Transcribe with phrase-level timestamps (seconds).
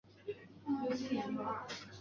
[0.65, 1.67] 终于今天搞定了